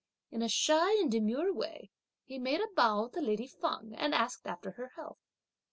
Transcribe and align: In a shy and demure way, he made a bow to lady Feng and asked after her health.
In 0.31 0.41
a 0.41 0.49
shy 0.49 0.93
and 0.93 1.11
demure 1.11 1.53
way, 1.53 1.91
he 2.23 2.39
made 2.39 2.59
a 2.59 2.65
bow 2.75 3.09
to 3.09 3.21
lady 3.21 3.45
Feng 3.45 3.93
and 3.95 4.15
asked 4.15 4.47
after 4.47 4.71
her 4.71 4.93
health. 4.95 5.19